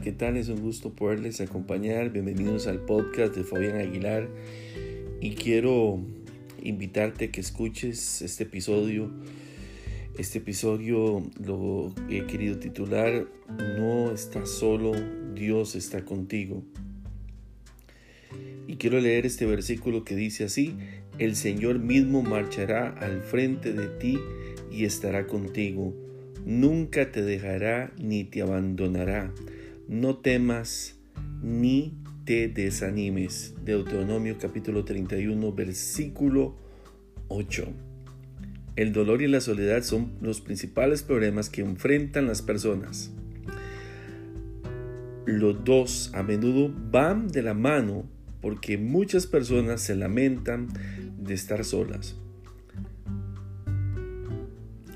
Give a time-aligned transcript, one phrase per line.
[0.00, 0.38] ¿qué tal?
[0.38, 2.10] Es un gusto poderles acompañar.
[2.10, 4.26] Bienvenidos al podcast de Fabián Aguilar.
[5.20, 6.00] Y quiero
[6.62, 9.10] invitarte a que escuches este episodio.
[10.16, 13.26] Este episodio lo he querido titular
[13.78, 14.92] No estás solo,
[15.34, 16.62] Dios está contigo.
[18.66, 20.74] Y quiero leer este versículo que dice así,
[21.18, 24.18] el Señor mismo marchará al frente de ti
[24.70, 25.92] y estará contigo.
[26.46, 29.32] Nunca te dejará ni te abandonará
[29.88, 30.98] no temas
[31.42, 33.54] ni te desanimes.
[33.64, 36.56] Deuteronomio capítulo 31, versículo
[37.28, 37.72] 8.
[38.76, 43.10] El dolor y la soledad son los principales problemas que enfrentan las personas.
[45.26, 48.04] Los dos a menudo van de la mano
[48.40, 50.68] porque muchas personas se lamentan
[51.18, 52.16] de estar solas.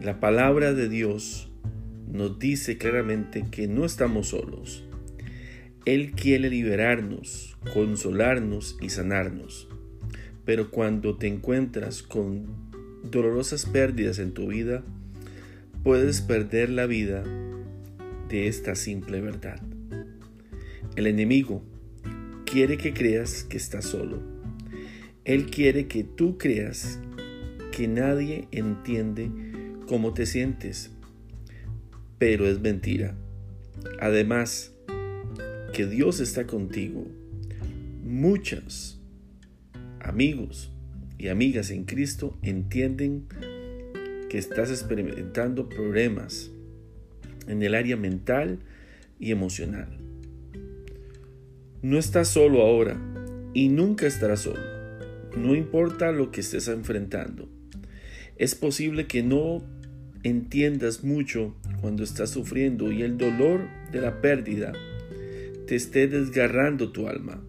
[0.00, 1.47] La palabra de Dios
[2.12, 4.84] nos dice claramente que no estamos solos.
[5.84, 9.68] Él quiere liberarnos, consolarnos y sanarnos.
[10.44, 12.46] Pero cuando te encuentras con
[13.04, 14.82] dolorosas pérdidas en tu vida,
[15.82, 17.24] puedes perder la vida
[18.28, 19.60] de esta simple verdad.
[20.96, 21.62] El enemigo
[22.44, 24.22] quiere que creas que estás solo.
[25.24, 26.98] Él quiere que tú creas
[27.72, 29.30] que nadie entiende
[29.86, 30.90] cómo te sientes
[32.18, 33.14] pero es mentira.
[34.00, 34.72] Además,
[35.72, 37.06] que Dios está contigo.
[38.04, 39.00] Muchos
[40.00, 40.72] amigos
[41.18, 43.26] y amigas en Cristo entienden
[44.28, 46.50] que estás experimentando problemas
[47.46, 48.58] en el área mental
[49.18, 49.88] y emocional.
[51.82, 53.00] No estás solo ahora
[53.54, 54.60] y nunca estarás solo.
[55.36, 57.48] No importa lo que estés enfrentando.
[58.36, 59.62] Es posible que no
[60.22, 64.72] entiendas mucho cuando estás sufriendo y el dolor de la pérdida
[65.66, 67.42] te esté desgarrando tu alma.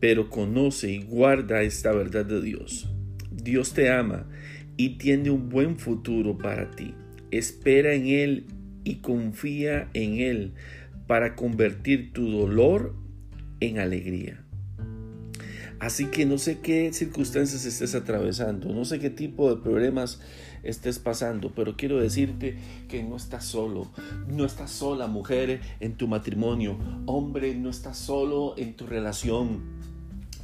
[0.00, 2.88] Pero conoce y guarda esta verdad de Dios.
[3.30, 4.28] Dios te ama
[4.76, 6.94] y tiene un buen futuro para ti.
[7.30, 8.46] Espera en Él
[8.84, 10.52] y confía en Él
[11.06, 12.94] para convertir tu dolor
[13.60, 14.42] en alegría.
[15.78, 20.20] Así que no sé qué circunstancias estés atravesando, no sé qué tipo de problemas
[20.68, 23.88] estés pasando, pero quiero decirte que no estás solo,
[24.28, 29.76] no estás sola mujer en tu matrimonio, hombre, no estás solo en tu relación.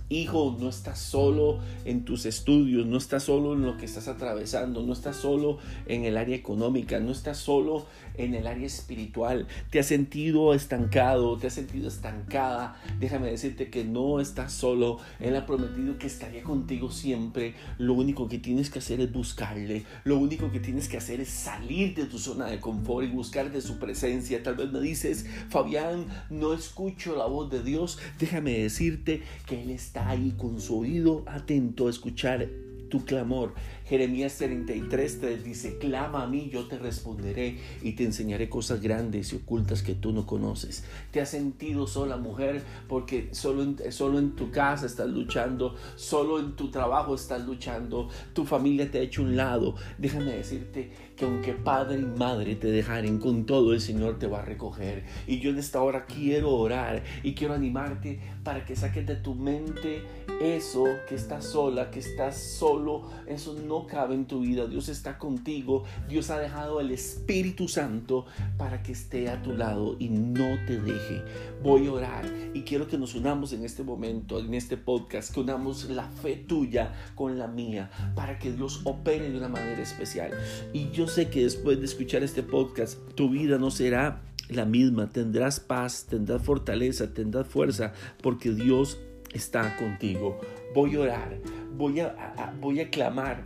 [0.08, 4.82] Hijo, no estás solo en tus estudios, no estás solo en lo que estás atravesando,
[4.82, 5.56] no estás solo
[5.86, 9.46] en el área económica, no estás solo en el área espiritual.
[9.70, 12.76] Te has sentido estancado, te has sentido estancada.
[13.00, 14.98] Déjame decirte que no estás solo.
[15.20, 17.54] Él ha prometido que estaría contigo siempre.
[17.78, 19.84] Lo único que tienes que hacer es buscarle.
[20.04, 23.50] Lo único que tienes que hacer es salir de tu zona de confort y buscar
[23.50, 24.42] de su presencia.
[24.42, 27.98] Tal vez me dices, Fabián, no escucho la voz de Dios.
[28.18, 32.48] Déjame decirte que Él está ahí con su oído atento a escuchar
[32.92, 33.54] tu clamor.
[33.86, 39.32] Jeremías 33 te dice, clama a mí, yo te responderé y te enseñaré cosas grandes
[39.32, 40.84] y ocultas que tú no conoces.
[41.10, 46.38] ¿Te has sentido sola mujer porque solo en, solo en tu casa estás luchando, solo
[46.38, 49.74] en tu trabajo estás luchando, tu familia te ha hecho un lado?
[49.96, 54.40] Déjame decirte que aunque padre y madre te dejaren con todo, el Señor te va
[54.40, 55.04] a recoger.
[55.26, 59.34] Y yo en esta hora quiero orar y quiero animarte para que saques de tu
[59.34, 60.02] mente
[60.42, 62.81] eso que estás sola, que estás solo,
[63.26, 64.66] eso no cabe en tu vida.
[64.66, 65.84] Dios está contigo.
[66.08, 68.26] Dios ha dejado el Espíritu Santo
[68.58, 71.22] para que esté a tu lado y no te deje.
[71.62, 75.40] Voy a orar y quiero que nos unamos en este momento, en este podcast, que
[75.40, 80.32] unamos la fe tuya con la mía para que Dios opere de una manera especial.
[80.72, 85.08] Y yo sé que después de escuchar este podcast, tu vida no será la misma,
[85.08, 87.92] tendrás paz, tendrás fortaleza, tendrás fuerza,
[88.22, 88.98] porque Dios
[89.32, 90.38] está contigo.
[90.74, 91.38] Voy a orar,
[91.76, 93.44] voy a, voy a clamar,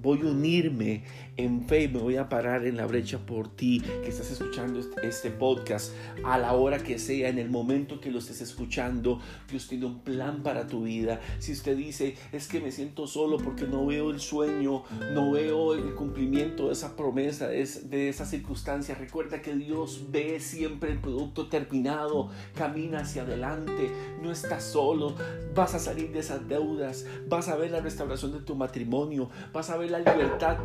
[0.00, 1.04] voy a unirme
[1.36, 5.06] en fe me voy a parar en la brecha por ti que estás escuchando este,
[5.06, 5.92] este podcast
[6.24, 9.20] a la hora que sea, en el momento que lo estés escuchando.
[9.50, 11.20] Dios tiene un plan para tu vida.
[11.38, 15.74] Si usted dice, es que me siento solo porque no veo el sueño, no veo
[15.74, 21.48] el cumplimiento de esa promesa, de, esa circunstancia, recuerda que Dios ve siempre el producto
[21.48, 23.90] terminado, camina hacia adelante,
[24.22, 25.14] no estás solo,
[25.54, 29.70] vas a salir de esas deudas, vas a ver la restauración de tu matrimonio, vas
[29.70, 30.58] a ver la libertad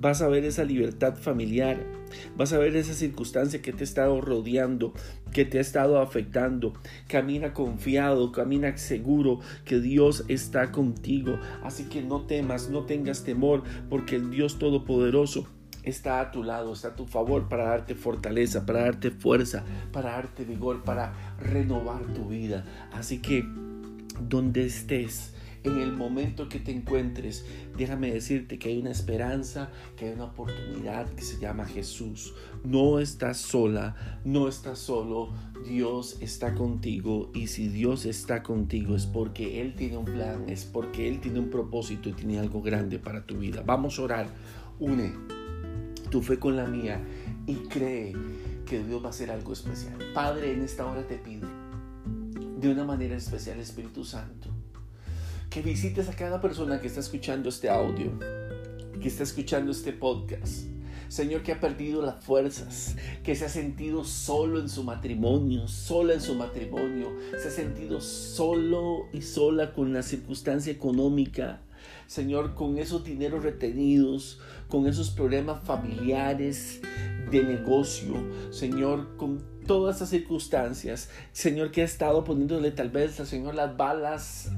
[0.00, 1.84] vas a ver esa libertad familiar,
[2.36, 4.92] vas a ver esa circunstancia que te ha estado rodeando,
[5.32, 6.72] que te ha estado afectando.
[7.06, 11.38] Camina confiado, camina seguro que Dios está contigo.
[11.62, 15.46] Así que no temas, no tengas temor, porque el Dios Todopoderoso
[15.82, 20.12] está a tu lado, está a tu favor para darte fortaleza, para darte fuerza, para
[20.12, 22.64] darte vigor, para renovar tu vida.
[22.92, 23.44] Así que
[24.28, 27.44] donde estés, en el momento que te encuentres,
[27.76, 32.34] déjame decirte que hay una esperanza, que hay una oportunidad que se llama Jesús.
[32.64, 35.32] No estás sola, no estás solo,
[35.66, 40.64] Dios está contigo y si Dios está contigo es porque Él tiene un plan, es
[40.64, 43.62] porque Él tiene un propósito y tiene algo grande para tu vida.
[43.64, 44.28] Vamos a orar,
[44.78, 45.12] une
[46.10, 47.00] tu fe con la mía
[47.46, 48.14] y cree
[48.66, 49.96] que Dios va a hacer algo especial.
[50.12, 51.48] Padre, en esta hora te pido
[52.60, 54.49] de una manera especial, Espíritu Santo,
[55.50, 58.12] que visites a cada persona que está escuchando este audio,
[59.02, 60.66] que está escuchando este podcast.
[61.08, 62.94] Señor, que ha perdido las fuerzas,
[63.24, 67.08] que se ha sentido solo en su matrimonio, sola en su matrimonio,
[67.42, 71.62] se ha sentido solo y sola con la circunstancia económica.
[72.06, 74.38] Señor, con esos dineros retenidos,
[74.68, 76.80] con esos problemas familiares,
[77.30, 78.14] de negocio,
[78.50, 84.50] Señor, con todas esas circunstancias, Señor, que ha estado poniéndole tal vez, Señor, las balas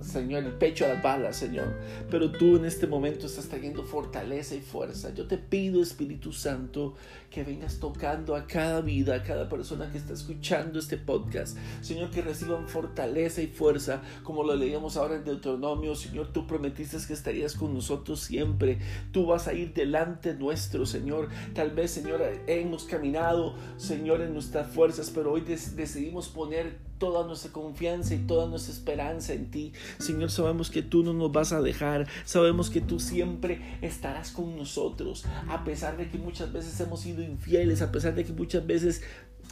[0.00, 1.74] Señor, el pecho a las balas, Señor.
[2.10, 5.12] Pero tú en este momento estás trayendo fortaleza y fuerza.
[5.14, 6.94] Yo te pido, Espíritu Santo,
[7.30, 11.56] que vengas tocando a cada vida, a cada persona que está escuchando este podcast.
[11.80, 15.94] Señor, que reciban fortaleza y fuerza, como lo leíamos ahora en Deuteronomio.
[15.94, 18.78] Señor, tú prometiste que estarías con nosotros siempre.
[19.12, 21.28] Tú vas a ir delante nuestro, Señor.
[21.54, 27.52] Tal vez, Señor, hemos caminado, Señor, en nuestras fuerzas, pero hoy decidimos poner toda nuestra
[27.52, 29.72] confianza y toda nuestra esperanza en ti.
[29.98, 34.56] Señor, sabemos que tú no nos vas a dejar, sabemos que tú siempre estarás con
[34.56, 38.66] nosotros, a pesar de que muchas veces hemos sido infieles, a pesar de que muchas
[38.66, 39.02] veces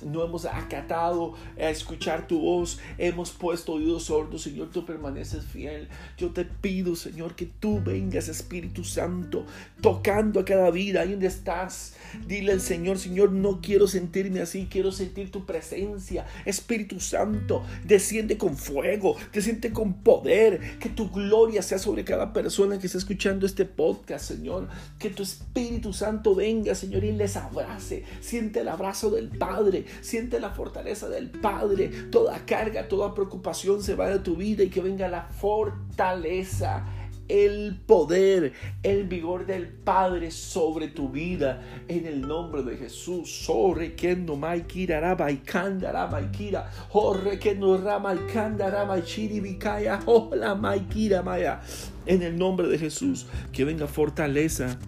[0.04, 5.88] no hemos acatado a escuchar tu voz, hemos puesto oídos sordos, Señor, tú permaneces fiel.
[6.16, 9.44] Yo te pido, Señor, que tú vengas, Espíritu Santo,
[9.81, 11.94] tocando a cada vida, ahí donde estás.
[12.26, 16.26] Dile al Señor, Señor, no quiero sentirme así, quiero sentir tu presencia.
[16.44, 22.78] Espíritu Santo, desciende con fuego, desciende con poder, que tu gloria sea sobre cada persona
[22.78, 24.69] que está escuchando este podcast, Señor.
[24.99, 28.04] Que tu Espíritu Santo venga, Señor, y les abrace.
[28.20, 33.94] Siente el abrazo del Padre siente la fortaleza del Padre, toda carga, toda preocupación se
[33.94, 36.85] va de tu vida y que venga la fortaleza
[37.29, 38.53] el poder,
[38.83, 43.44] el vigor del Padre sobre tu vida en el nombre de Jesús.
[43.44, 46.71] Sorre que no maikira rama y kandara maikira.
[46.88, 50.00] Jorre que no rama y kandara maichiri vikaya.
[50.06, 51.61] Hola maikira maya.
[52.06, 54.79] En el nombre de Jesús, que venga fortaleza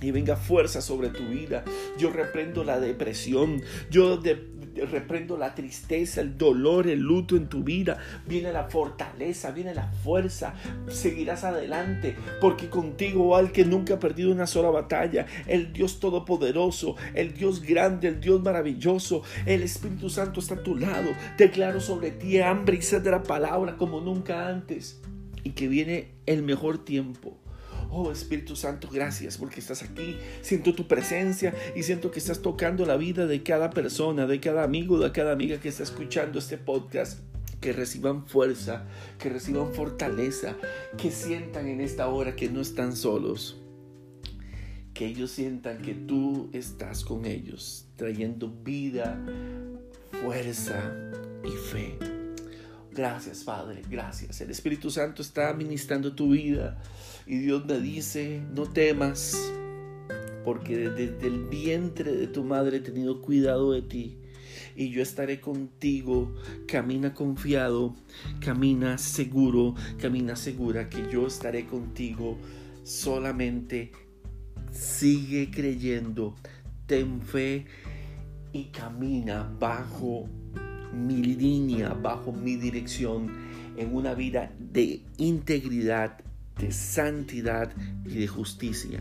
[0.00, 1.64] y venga fuerza sobre tu vida.
[1.98, 4.20] Yo reprendo la depresión, yo
[4.90, 7.98] reprendo la tristeza, el dolor, el luto en tu vida.
[8.26, 10.54] Viene la fortaleza, viene la fuerza.
[10.88, 16.96] Seguirás adelante porque contigo al que nunca ha perdido una sola batalla, el Dios todopoderoso,
[17.14, 21.10] el Dios grande, el Dios maravilloso, el Espíritu Santo está a tu lado.
[21.36, 25.00] Declaro sobre ti hambre y sed de la palabra como nunca antes
[25.42, 27.39] y que viene el mejor tiempo
[27.92, 30.16] Oh Espíritu Santo, gracias porque estás aquí.
[30.42, 34.62] Siento tu presencia y siento que estás tocando la vida de cada persona, de cada
[34.62, 37.18] amigo, de cada amiga que está escuchando este podcast
[37.60, 38.84] que reciban fuerza,
[39.18, 40.56] que reciban fortaleza,
[40.96, 43.60] que sientan en esta hora que no están solos,
[44.94, 49.20] que ellos sientan que tú estás con ellos, trayendo vida,
[50.22, 50.94] fuerza
[51.44, 52.09] y fe.
[52.92, 54.40] Gracias, Padre, gracias.
[54.40, 56.82] El Espíritu Santo está ministrando tu vida
[57.26, 59.36] y Dios me dice, no temas,
[60.44, 64.18] porque desde el vientre de tu madre he tenido cuidado de ti
[64.74, 66.34] y yo estaré contigo.
[66.66, 67.94] Camina confiado,
[68.40, 72.38] camina seguro, camina segura que yo estaré contigo.
[72.82, 73.92] Solamente
[74.72, 76.34] sigue creyendo,
[76.86, 77.66] ten fe
[78.52, 80.28] y camina bajo
[80.92, 83.30] mi línea, bajo mi dirección,
[83.76, 86.18] en una vida de integridad,
[86.58, 87.72] de santidad
[88.04, 89.00] y de justicia.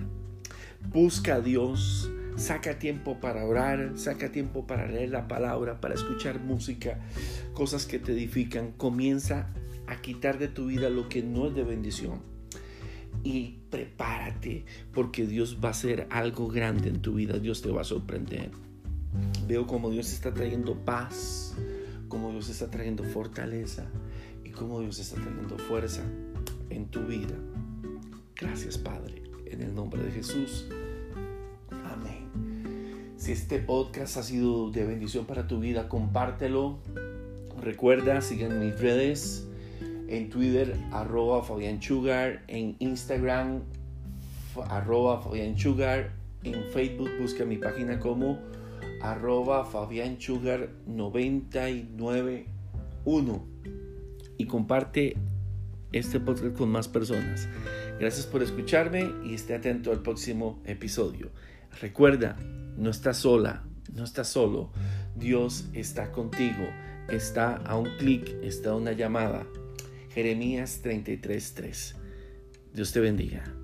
[0.92, 6.40] Busca a Dios, saca tiempo para orar, saca tiempo para leer la palabra, para escuchar
[6.40, 7.00] música,
[7.54, 8.72] cosas que te edifican.
[8.72, 9.48] Comienza
[9.88, 12.22] a quitar de tu vida lo que no es de bendición.
[13.24, 17.38] Y prepárate porque Dios va a hacer algo grande en tu vida.
[17.40, 18.52] Dios te va a sorprender.
[19.48, 21.56] Veo como Dios está trayendo paz,
[22.10, 23.86] como Dios está trayendo fortaleza
[24.44, 26.04] y como Dios está trayendo fuerza
[26.70, 27.36] en tu vida.
[28.36, 30.68] Gracias Padre, en el nombre de Jesús.
[31.86, 33.14] Amén.
[33.16, 36.80] Si este podcast ha sido de bendición para tu vida, compártelo.
[37.62, 39.48] Recuerda, sigan mis redes
[40.08, 43.62] en Twitter, arroba Fabián Sugar, en Instagram,
[44.70, 46.12] arroba Fabián Sugar,
[46.44, 48.40] En Facebook busca mi página como
[49.02, 53.46] arroba fabianchugar 991
[54.38, 55.18] y comparte
[55.92, 57.48] este podcast con más personas.
[58.00, 61.30] Gracias por escucharme y esté atento al próximo episodio.
[61.82, 62.38] Recuerda,
[62.78, 63.64] no estás sola,
[63.94, 64.72] no estás solo.
[65.16, 66.68] Dios está contigo,
[67.10, 69.46] está a un clic, está a una llamada.
[70.14, 71.96] Jeremías 33:3.
[72.74, 73.59] Dios te bendiga.